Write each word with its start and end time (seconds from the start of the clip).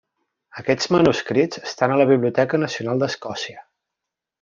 Aquests 0.61 0.89
manuscrits 0.95 1.61
estan 1.73 1.95
a 1.97 2.01
la 2.03 2.09
Biblioteca 2.15 2.61
Nacional 2.67 3.05
d'Escòcia. 3.05 3.67